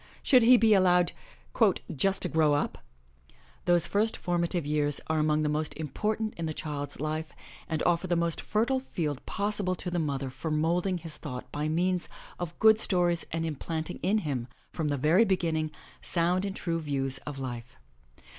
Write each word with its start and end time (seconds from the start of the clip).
Should 0.23 0.41
he 0.41 0.57
be 0.57 0.73
allowed 0.73 1.11
'*just 1.95 2.23
to 2.23 2.27
grow 2.27 2.55
up* 2.55 2.79
7 3.27 3.37
Those 3.65 3.85
first 3.85 4.17
formative 4.17 4.65
years 4.65 4.99
are 5.05 5.19
among 5.19 5.43
the 5.43 5.47
most 5.47 5.75
important 5.75 6.33
in 6.37 6.47
the 6.47 6.55
child's 6.55 6.99
life 6.99 7.33
and 7.69 7.83
offer 7.83 8.07
the 8.07 8.15
most 8.15 8.41
fertile 8.41 8.79
field 8.79 9.23
possible 9.27 9.75
to 9.75 9.91
the 9.91 9.99
mother 9.99 10.31
for 10.31 10.49
moulding 10.49 10.97
his 10.97 11.17
thought 11.17 11.51
by 11.51 11.67
means 11.69 12.09
of 12.39 12.57
good 12.57 12.79
stories 12.79 13.25
and 13.31 13.45
implanting 13.45 13.99
in 14.01 14.17
him, 14.25 14.47
from 14.71 14.87
the 14.87 14.97
very 14.97 15.23
beginning, 15.23 15.69
sound 16.01 16.45
and 16.45 16.55
true 16.55 16.79
views 16.79 17.19
of 17.27 17.37
life. 17.37 17.75